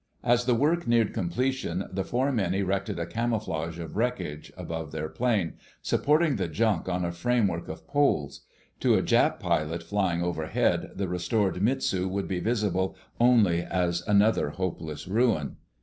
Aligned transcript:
As 0.23 0.45
the 0.45 0.55
work 0.55 0.87
neared 0.87 1.13
completion, 1.13 1.85
the 1.91 2.03
four 2.03 2.31
men 2.31 2.55
erected 2.55 2.97
a 2.97 3.05
camouflage 3.05 3.77
of 3.77 3.95
wreckage 3.95 4.51
above 4.57 4.91
their 4.91 5.07
plane, 5.07 5.53
supporting 5.83 6.37
the 6.37 6.47
junk 6.47 6.89
on 6.89 7.05
a 7.05 7.11
framework 7.11 7.67
of 7.67 7.85
poles. 7.85 8.41
To 8.79 8.95
a 8.95 9.03
Jap 9.03 9.39
pilot 9.39 9.83
flying 9.83 10.23
overhead 10.23 10.89
the 10.95 11.07
restored 11.07 11.61
Mitsu 11.61 12.07
would 12.07 12.27
be 12.27 12.39
visible 12.39 12.95
only 13.19 13.61
as 13.61 14.01
another 14.07 14.49
hopeless 14.49 15.07
ruin. 15.07 15.57